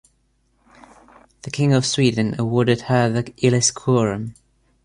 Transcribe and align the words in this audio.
The 1.43 1.51
King 1.51 1.73
of 1.73 1.85
Sweden 1.85 2.33
awarded 2.39 2.81
her 2.81 3.07
the 3.11 3.31
Illis 3.43 3.69
quorum. 3.69 4.33